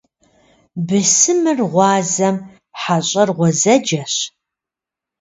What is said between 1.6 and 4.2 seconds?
гъуазэм, хьэщӏэр гъуэзэджэщ.